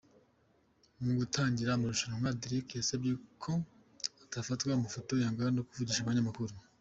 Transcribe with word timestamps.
Mu 1.03 1.11
gutangira 1.19 1.69
amarushanwa, 1.71 2.35
Derek 2.41 2.67
yasabye 2.79 3.11
ko 3.43 3.51
atafatwa 4.23 4.71
amafoto, 4.73 5.11
yanga 5.23 5.43
no 5.55 5.65
kuvugisha 5.67 6.01
abanyamakuru. 6.03 6.53